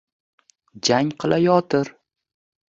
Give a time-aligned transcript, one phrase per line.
[0.87, 1.93] Jang qilayotir.